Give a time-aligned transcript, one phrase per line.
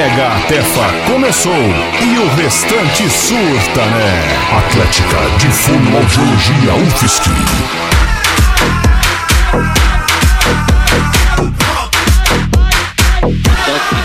[0.00, 4.22] Mega Atefa começou e o restante surta, né?
[4.56, 7.30] Atlética de Fonoaudiologia UFSC.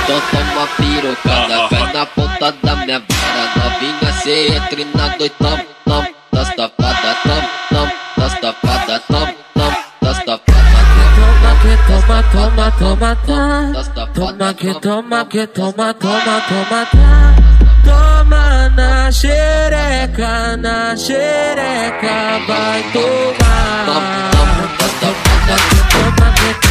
[0.06, 5.75] Toma pirocada, vai na ponta da minha vara Novinha, cê entre na noite,
[14.66, 17.36] que toma, que toma, toma, toma, tá.
[17.84, 23.86] Toma na xereca, na xereca, vai tomar.
[23.86, 26.65] Toma que toma, que toma, toma,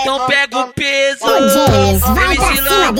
[0.00, 1.24] Então pega o peso.
[1.24, 2.92] Ô, James, vai pra MC cima Lan,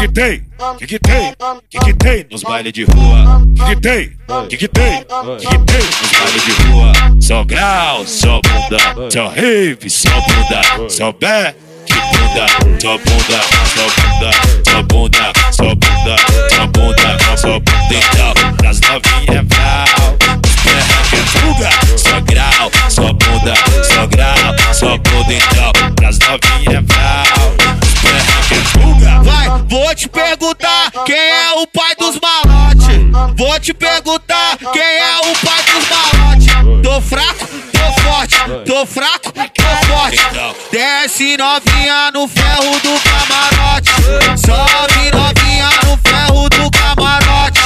[0.00, 0.42] que tem?
[0.78, 1.34] Que que tem?
[1.68, 3.42] Que que tem nos bailes de rua?
[3.56, 4.12] Que que tem?
[4.48, 5.04] Que que tem?
[5.38, 6.92] Que que tem nos bailes de rua?
[7.20, 11.54] Só grau, só bunda, só rave, só bunda, só pé.
[11.86, 12.46] Que bunda,
[12.80, 13.40] só bunda,
[13.74, 14.30] só bunda,
[41.30, 43.90] Desce novinha no ferro do camarote.
[44.36, 47.60] Sobe novinha no ferro do camarote.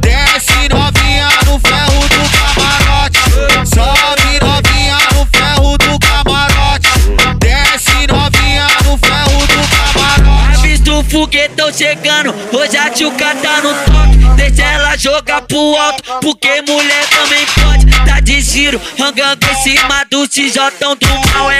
[0.00, 3.18] Desce novinha no ferro do camarote.
[3.66, 6.88] Sobe novinha no ferro do camarote.
[7.40, 10.58] Desce novinha no ferro do camarote.
[10.58, 14.36] Avista o foguetão chegando, hoje a tchuca tá no toque.
[14.36, 17.86] Deixa ela jogar pro alto, porque mulher também pode.
[18.06, 21.50] Tá de giro, rangando em cima do tijotão do mal.
[21.50, 21.59] É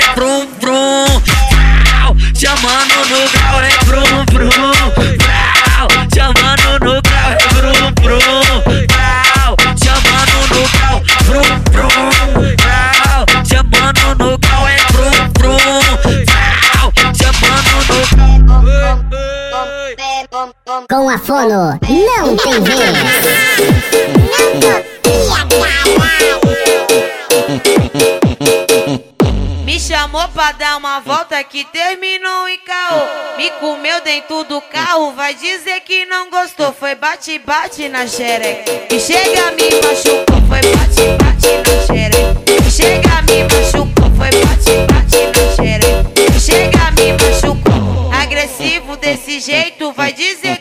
[21.11, 21.79] a fono,
[22.21, 22.79] não tem vez!
[29.65, 33.03] Me chamou pra dar uma volta que terminou em caô.
[33.37, 36.73] Me comeu dentro do carro, vai dizer que não gostou.
[36.73, 38.71] Foi bate-bate na xereca.
[38.95, 40.41] E chega, me machucou.
[40.47, 42.41] Foi bate-bate na xereca.
[42.47, 44.11] E chega, me machucou.
[44.17, 46.11] Foi bate-bate na xereca.
[46.37, 47.81] E chega, me machucou.
[48.13, 50.60] Agressivo desse jeito, vai dizer.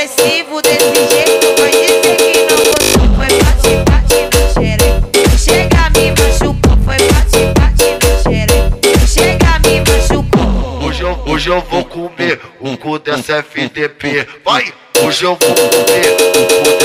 [0.00, 3.04] Agressivo desse jeito, vai dizer que não gostou.
[3.16, 5.10] Foi bate-bate na xereca.
[5.12, 6.74] E chega, me machucou.
[6.86, 8.78] Foi bate-bate na xereca.
[8.80, 10.86] E chega, me machucou.
[10.86, 14.26] Hoje eu, hoje eu vou comer o cu dessa FDP.
[14.42, 14.72] Vai!
[15.04, 16.79] Hoje eu vou comer o cu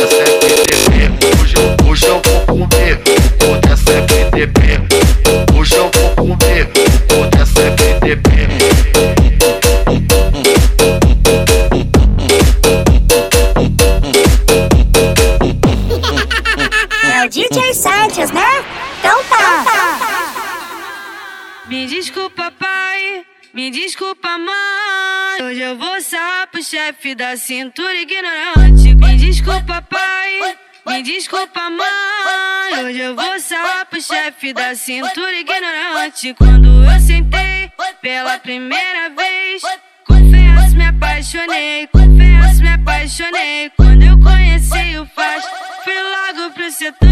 [27.15, 28.93] da cintura ignorante.
[28.93, 30.57] Me desculpa, pai.
[30.85, 32.85] Me desculpa, mãe.
[32.85, 36.33] Hoje eu vou sarrar pro chefe da cintura ignorante.
[36.33, 37.71] Quando eu sentei
[38.01, 39.61] pela primeira vez,
[40.05, 41.87] confesso, me apaixonei.
[41.87, 43.71] Confesso, me apaixonei.
[43.77, 45.43] Quando eu conheci o Faz,
[45.83, 47.07] fui logo pro setor.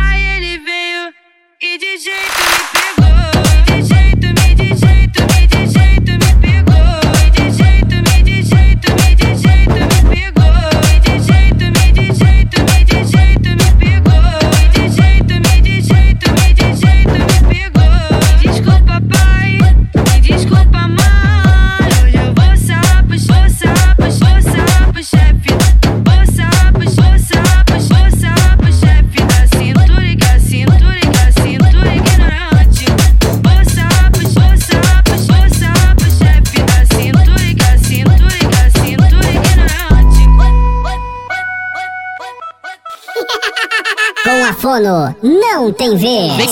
[0.00, 1.12] Aí ele veio
[1.60, 2.91] e de jeito me pegou.
[44.62, 46.36] Fono, não tem vez.
[46.36, 46.46] Vem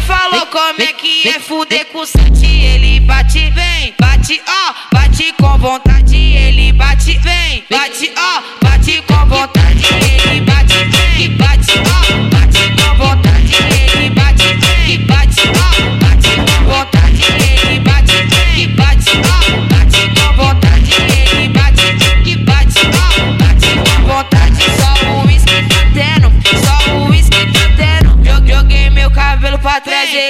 [0.00, 2.46] me falou como é que é fuder com o Santi.
[2.46, 6.16] Ele bate, vem, bate, ó, bate com vontade.
[6.16, 8.29] Ele bate, vem, bate, ó,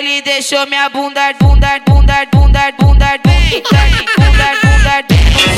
[0.00, 3.62] ele deixou minha bunda, bunda, bunda, bunda, bunda, bem.
[4.17, 5.05] Bunda, bunda,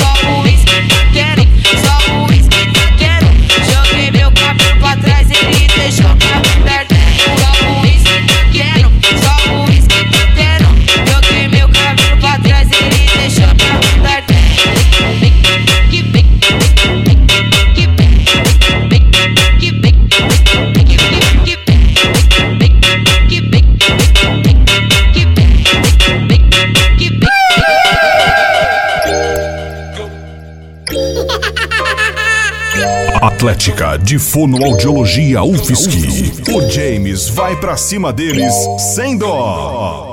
[0.00, 1.42] só o uísque quero,
[1.84, 3.26] só o uísque quero.
[3.70, 6.31] Joguei meu cabelo pra trás, ele deixou.
[33.42, 36.52] Atlética de Fonoaudiologia UFSC.
[36.54, 38.54] O James vai pra cima deles
[38.94, 40.12] sem dó.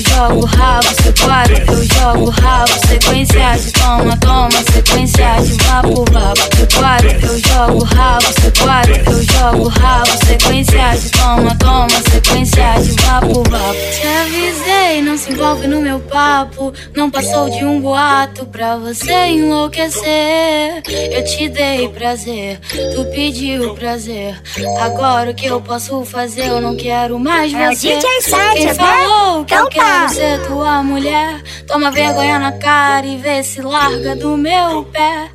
[0.00, 0.88] jogo rabo,
[1.24, 2.72] quatro eu jogo rabo.
[2.86, 6.40] Sequência de toma, toma, sequência de vapo, vapo.
[6.76, 8.24] Quatro eu jogo rabo,
[8.58, 10.10] quatro eu jogo rabo.
[10.26, 13.74] Sequência de toma, toma, sequência de vapo, vapo.
[13.74, 16.72] Te avisei, não se envolve no meu papo.
[16.94, 20.82] Não passou de um boato pra você enlouquecer.
[21.12, 22.60] Eu te dei prazer,
[22.94, 24.40] tu pediu prazer.
[24.80, 26.46] Agora o que eu posso fazer?
[26.48, 27.96] Eu não quero mais É você.
[27.98, 28.74] DJ Santos, Quem né?
[28.74, 29.68] falou que eu Então.
[29.78, 31.40] Quero ser tua mulher?
[31.66, 35.30] Toma vergonha na cara e vê se larga do meu pé.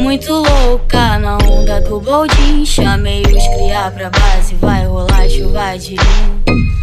[0.00, 2.64] Muito louca na onda do boldin.
[2.66, 6.81] Chamei os criar pra base, vai rolar chuva de lim.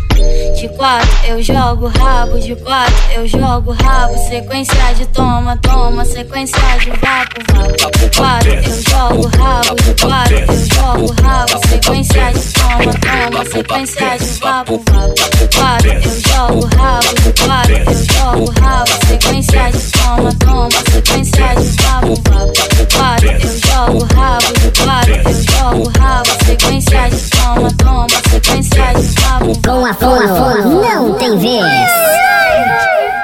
[0.59, 4.17] De quatro eu jogo rabo, de quatro eu jogo rabo.
[4.27, 7.97] Sequência de toma, toma, sequência de vapo, vapo.
[7.97, 10.45] De quatro eu jogo rabo, de quatro eu
[10.75, 11.67] jogo rabo.
[11.67, 15.37] Sequência de toma, toma, sequência de vapo, vapo.
[15.37, 18.91] De quatro eu jogo rabo, de quatro eu jogo rabo.
[19.07, 22.75] Sequência de toma, toma, sequência de vapo, vapo.
[22.75, 26.29] De quatro eu jogo rabo, de quatro eu jogo rabo.
[26.45, 30.08] Sequência de toma, toma, sequência de vapo, vapo.
[30.09, 31.63] Fono, não tem vez.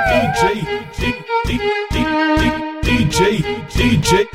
[0.07, 0.67] DJ,
[0.99, 1.15] DJ,
[3.73, 4.29] DJ,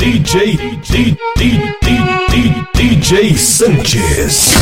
[0.00, 4.56] DJ, DJ, DJ, DJ Sanchez.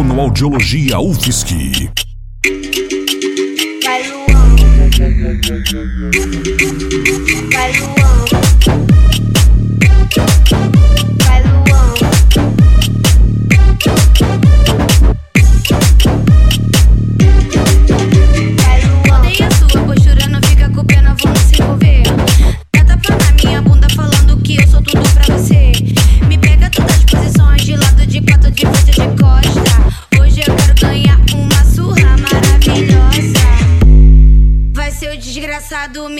[0.00, 1.90] Fonoaudiologia UFSC.
[3.84, 4.56] Vai Luan,
[7.52, 8.49] vai Luan,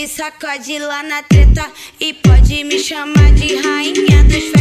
[0.01, 1.71] me sacode lá na treta.
[1.99, 4.60] E pode me chamar de rainha dos faixa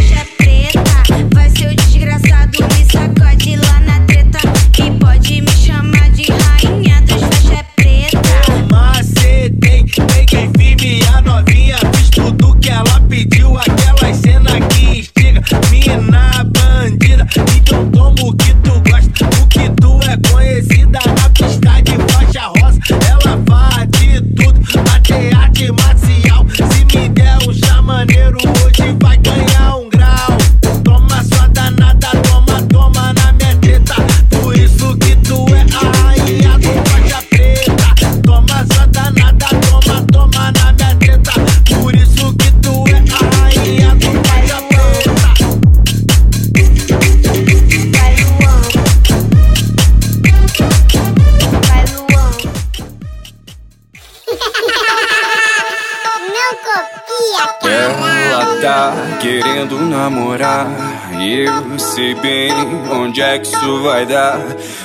[63.20, 64.38] onde é que isso vai dar.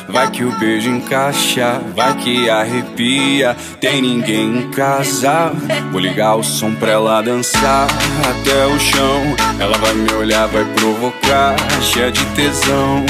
[0.10, 3.56] Vai que o beijo encaixa, vai que arrepia.
[3.80, 5.52] Tem ninguém em casa.
[5.92, 7.88] Vou ligar o som pra ela dançar
[8.30, 9.36] até o chão.
[9.60, 13.06] Ela vai me olhar, vai provocar, cheia de tesão.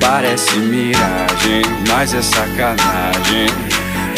[0.00, 3.46] Parece miragem, mas é sacanagem.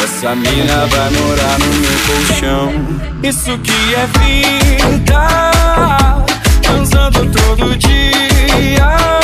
[0.03, 2.73] Essa mina vai morar no meu colchão.
[3.23, 5.51] Isso que é vida,
[6.63, 9.19] transando todo dia.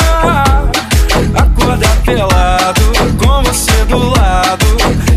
[1.35, 2.81] Acordar pelado,
[3.17, 4.65] com você do lado.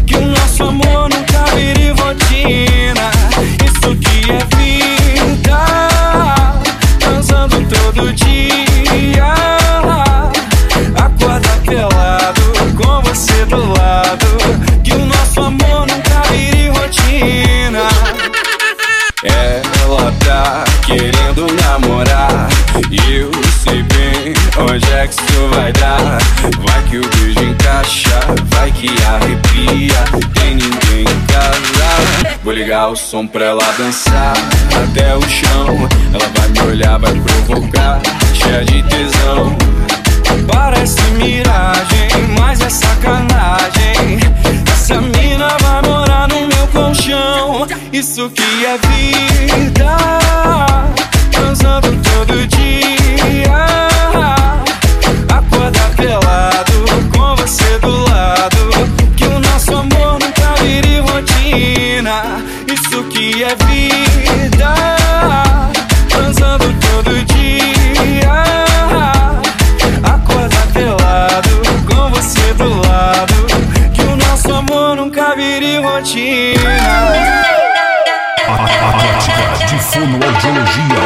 [0.06, 3.10] Que o nosso amor nunca vire rotina.
[3.64, 5.58] Isso que é vida,
[6.98, 9.34] transando todo dia.
[10.96, 12.42] Acordar pelado,
[12.76, 14.26] com você do lado.
[14.82, 17.88] Que o nosso amor nunca vire rotina.
[19.22, 22.48] Ela tá querendo namorar
[23.10, 23.37] eu
[24.92, 26.18] é que isso vai dar?
[26.58, 30.04] Vai que o beijo encaixa, vai que arrepia
[30.34, 34.32] Tem ninguém em casa Vou ligar o som pra ela dançar
[34.82, 35.88] até o chão.
[36.14, 38.00] Ela vai me olhar, vai provocar,
[38.32, 39.56] cheia de tesão.
[40.50, 42.08] Parece miragem,
[42.38, 44.18] mas é sacanagem.
[44.72, 47.66] Essa mina vai morar no meu colchão.
[47.92, 49.96] Isso que é vida
[51.32, 53.88] Transando todo dia
[55.28, 56.72] Acordar pelado,
[57.16, 58.70] com você do lado.
[59.16, 62.22] Que o nosso amor nunca vire rotina.
[62.72, 64.74] Isso que é vida.
[66.08, 68.42] Transando todo dia.
[70.04, 71.50] Acordar pelado,
[71.86, 73.46] com você do lado.
[73.92, 76.58] Que o nosso amor nunca vire rotina.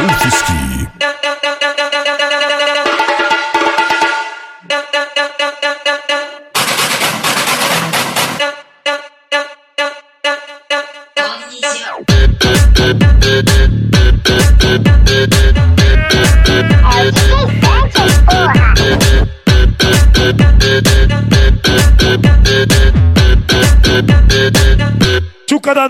[0.03, 1.12] UFSC.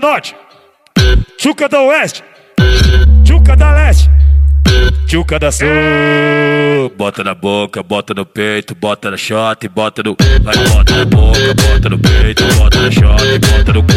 [0.04, 0.34] Norte,
[1.38, 2.22] tchuca da oeste,
[3.24, 4.10] tchuca da leste,
[5.06, 6.90] tchuca da sul.
[6.94, 10.14] Bota na boca, bota no peito, bota na shot, bota no.
[10.42, 13.94] Vai, bota na boca, bota no peito, bota na shot, bota no cu.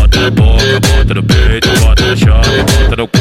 [0.00, 3.18] Bota na boca, bota no peito, bota na shot, bota no cu.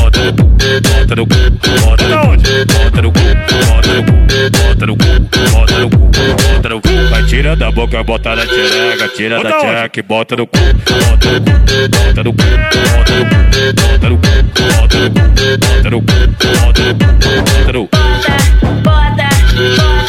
[0.00, 1.36] Bota no cu, bota no cu,
[1.84, 2.16] bota no cu.
[2.16, 3.20] Bota no cu, bota no cu,
[3.68, 4.14] bota no cu,
[4.50, 5.08] bota no cu,
[5.52, 6.01] bota no cu.
[7.32, 10.58] Tira da boca, bota na tchereca, tira da tcheca, bota no cu.
[10.58, 12.44] Bota no cu, bota no cu,
[12.92, 13.48] bota no cu,
[13.80, 16.12] bota no cu, bota no cu, bota no cu,
[16.60, 17.16] bota no cu,
[17.56, 17.96] bota no cu.
[17.96, 18.36] Bota,
[18.82, 19.28] bota,
[19.78, 20.01] bota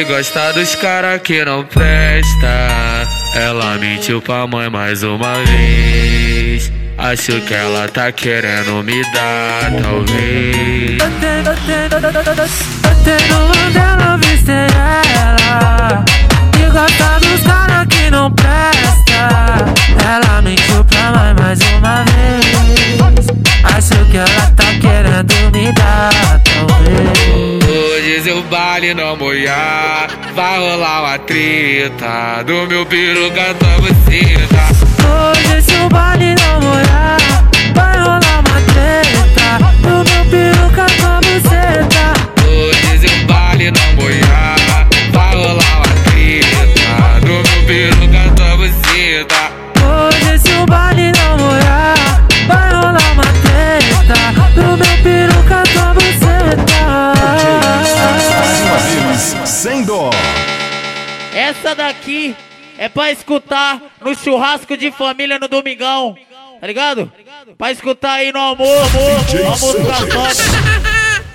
[0.00, 3.06] Que gosta dos cara que não presta.
[3.34, 6.72] Ela mentiu pra mãe mais uma vez.
[6.96, 10.96] Acho que ela tá querendo me dar, talvez.
[12.80, 16.02] Batendo Mandela, viste ela.
[16.52, 19.28] Que gosta dos cara que não presta.
[20.02, 23.26] Ela mentiu pra mãe mais uma vez.
[23.64, 24.59] Acho que ela tá
[28.40, 34.64] Hoje se o baile não molhar Vai rolar uma treta Do meu peru canta buceta
[35.04, 37.29] Hoje se o baile não molhar
[61.70, 62.34] Essa daqui
[62.76, 66.18] é pra escutar no churrasco de família no domingão.
[66.60, 67.12] Tá ligado?
[67.56, 69.60] Pra escutar aí no Sanchez.
[69.86, 70.42] calçote.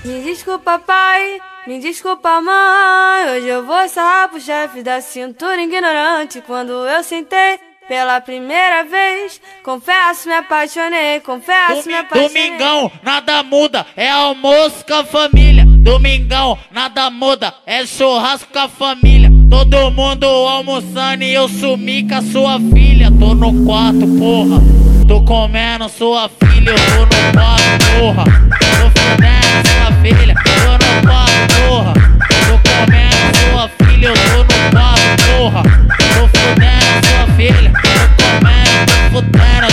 [0.03, 1.39] Me desculpa, pai.
[1.65, 3.37] Me desculpa, mãe.
[3.37, 6.41] Hoje eu vou sarrar pro chefe da cintura ignorante.
[6.41, 11.21] Quando eu sentei pela primeira vez, confesso, me apaixonei.
[11.21, 12.49] Confesso, me apaixonei.
[12.49, 15.63] Domingão, nada muda, é almoço com a família.
[15.65, 19.24] Domingão, nada muda, é churrasco com a família.
[19.49, 23.11] Todo mundo almoçando e eu sumi com a sua filha.
[23.11, 24.61] Tô no quarto, porra.
[25.07, 28.23] Tô comendo sua filha, eu tô no quarto, porra.
[28.59, 31.93] Tô fudendo sua filha, tô no quarto, porra.
[32.47, 35.63] Tô comendo sua filha, eu tô no quarto, porra.
[35.63, 39.67] Tô fudendo sua filha, tô comendo, tô fudendo,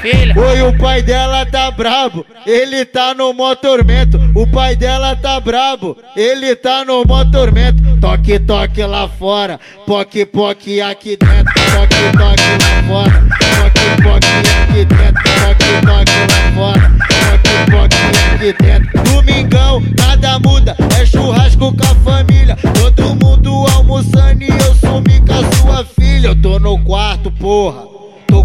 [0.00, 0.34] filha.
[0.36, 4.18] Oi, o pai dela tá brabo, ele tá no mó tormento.
[4.34, 7.82] O pai dela tá brabo, ele tá no mó tormento.
[8.00, 11.52] Toque, toque lá fora, poque, poque aqui dentro.
[11.54, 13.24] Toque, toque lá fora,
[13.58, 14.26] poque, poque
[14.62, 15.22] aqui dentro.
[15.40, 19.02] Toque, toque lá fora, poque, poque aqui dentro.
[19.04, 22.56] Domingão, nada muda, é churrasco com a família.
[22.74, 26.28] Todo mundo almoçando e eu sumi com a sua filha.
[26.28, 27.89] Eu tô no quarto, porra.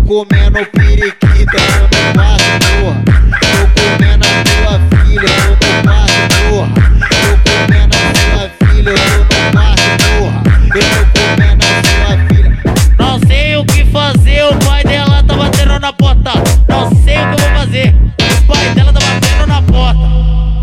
[0.08, 2.46] Comendo periquita, no quarto,
[2.80, 3.02] porra.
[3.42, 6.70] Tô comendo a tua filha, no quarto, porra.
[7.10, 10.40] Tô comendo a tua filha, no quarto, porra.
[10.76, 12.52] Eu tô comendo a tua filha.
[13.00, 16.32] Não sei o que fazer, o pai dela tá batendo na porta.
[16.68, 17.96] Não sei o que eu vou fazer.
[18.20, 20.00] O pai dela tá batendo na porta.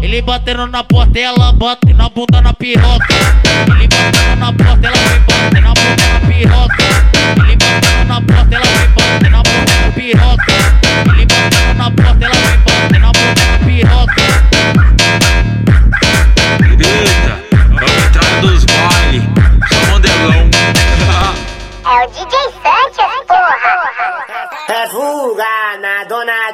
[0.02, 3.14] Ele batendo na porta, ela bate na bunda na piroca.
[3.66, 5.11] Ele batendo na porta, ela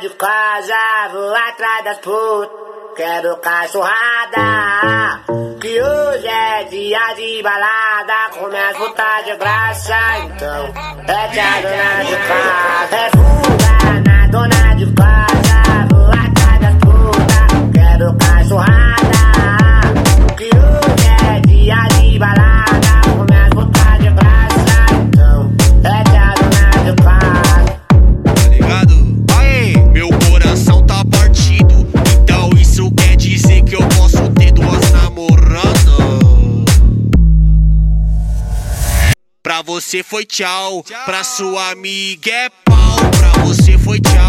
[0.00, 2.68] de casa, vou atrás das putas.
[2.96, 5.22] Quero cachorrada,
[5.60, 10.66] que hoje é dia de balada, começa a putas de graça, então
[11.06, 11.28] é
[11.62, 12.96] dona de casa.
[12.96, 13.67] É fuga
[39.68, 42.96] Pra você foi tchau, pra sua amiga é pau.
[43.18, 44.27] Pra você foi tchau,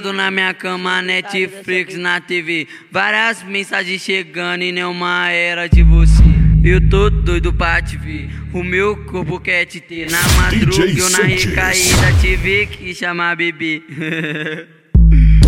[0.00, 2.66] deitado na minha cama, Netflix na TV.
[2.90, 6.22] Várias mensagens chegando e nenhuma era de você.
[6.64, 8.30] Eu tô doido pra te ver.
[8.52, 10.10] O meu corpo quer te ter.
[10.10, 13.82] Na madruga eu na recaída tive que chamar bebê.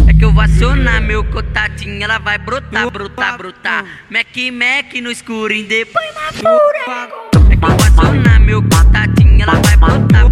[0.08, 3.84] É que eu vou acionar meu contatinho, ela vai brotar, brotar, brotar.
[4.10, 7.08] Mac, Mac no escurinho, depois na pura.
[7.48, 10.31] É que eu vou acionar meu contatinho, ela vai brotar, brotar.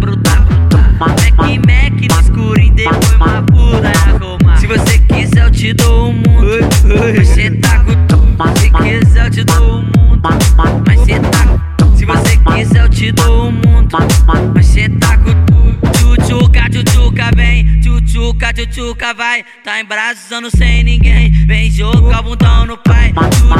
[18.71, 21.31] tchutchuca vai, tá em braços, eu sem ninguém.
[21.45, 23.13] Vem jogar bundão no pai,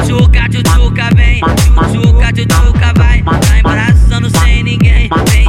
[0.04, 5.10] tchutchuca, tchutchuca vem, tchutchuca, tchutchuca vai, tá em braços, eu sem ninguém.
[5.30, 5.41] Vem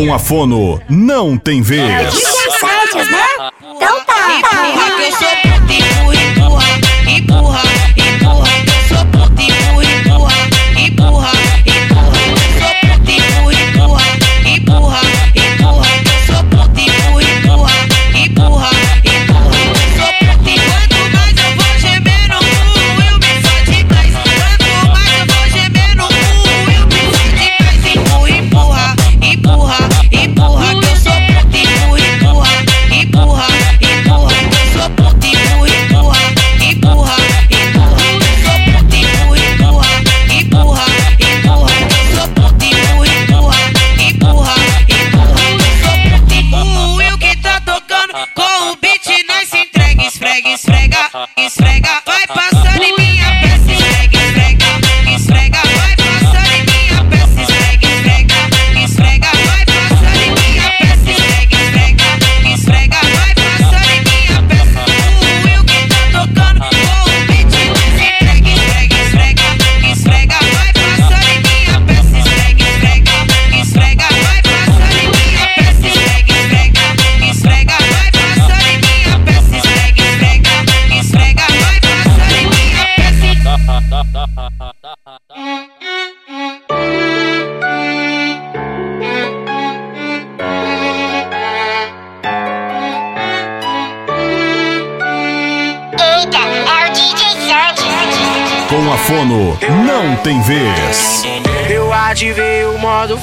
[0.00, 2.14] Com a Fono, não tem vez.
[2.14, 3.50] Santos, né?
[3.60, 4.38] Então tá.
[4.38, 5.49] Empurra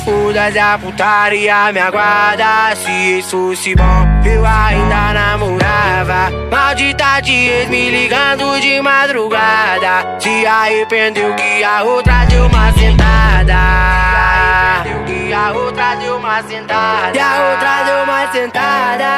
[0.07, 2.73] foda da putaria me aguarda.
[2.77, 6.31] Se isso fosse bom, eu ainda namorava.
[6.49, 10.17] Maldita de me ligando de madrugada.
[10.19, 13.57] Se arrependeu que a outra deu uma sentada.
[15.05, 17.11] Que a outra deu uma sentada.
[17.13, 19.11] E a outra deu uma sentada.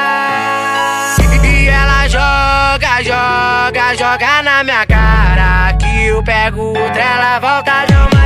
[1.43, 5.73] E ela joga, joga, joga na minha cara.
[5.78, 8.18] Que eu pego outra, ela volta, dá uma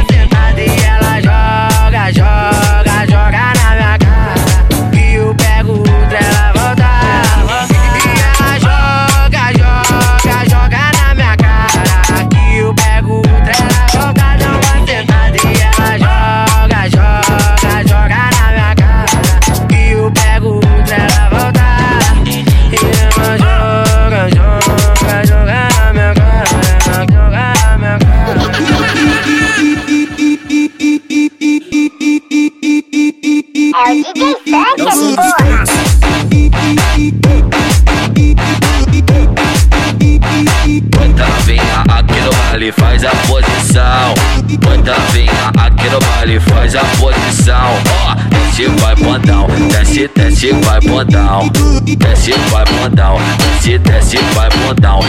[41.46, 44.14] vinha aqui no baile, faz a posição.
[44.60, 47.72] Bota vinha aqui no baile, faz a posição.
[48.08, 51.50] Ó, desce vai bondão, desce, desce vai bondão.
[51.98, 53.18] Desce vai bondão,
[53.54, 55.00] desce, desce vai bondão.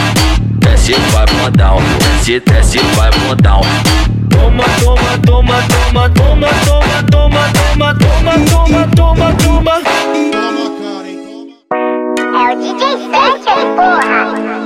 [0.59, 1.77] Desce vai bondão,
[2.17, 3.61] desce, desce vai bondão.
[4.29, 9.81] Toma, toma, toma, toma, toma, toma, toma, toma, toma, toma, toma, toma.
[12.35, 14.64] É o DJ Santos, porra.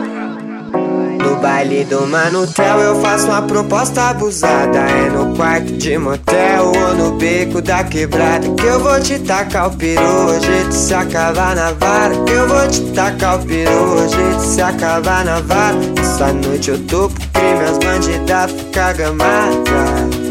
[1.29, 4.79] No baile do Manutel eu faço uma proposta abusada.
[4.79, 9.67] É no quarto de motel ou no beco da quebrada Que eu vou te tacar
[9.67, 13.93] o peru, o jeito se acabar na vara Que eu vou te tacar o peru,
[13.93, 18.95] o jeito se acabar na vara Essa noite eu tô pro crime, as bandidas ficam
[18.95, 20.28] gamadas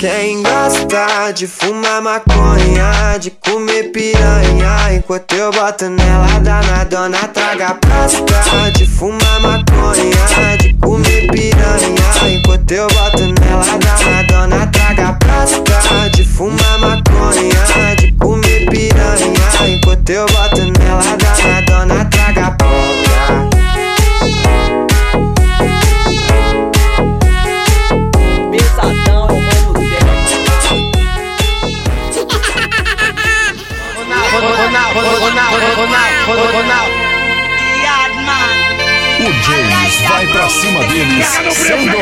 [0.00, 4.94] Quem gosta de fumar maconha, de comer piranha?
[4.94, 12.34] Enquanto eu boto nela, danadona, traga pasta De fumar maconha, de comer piranha?
[12.34, 19.68] Enquanto eu boto nela, danadona, traga pasta De fumar maconha, de comer piranha?
[19.68, 23.50] Enquanto eu boto nela, danadona, traga poca
[39.20, 41.98] O James vai pra cima deles sem dó.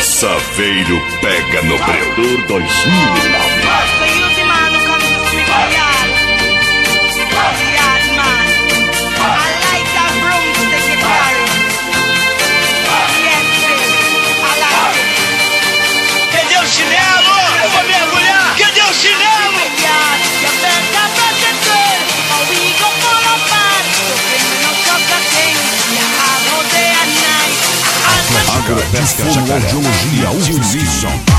[0.00, 2.46] Saveiro pega no breu.
[2.48, 4.23] 2009.
[28.66, 31.33] Agradece a fonoaudiologia.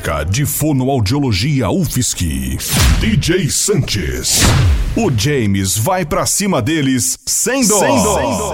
[0.00, 2.56] Atlética de Fonoaudiologia UFSC.
[3.00, 4.40] DJ Sanches.
[4.96, 7.78] O James vai pra cima deles sem dó.
[7.78, 8.49] Sem dó.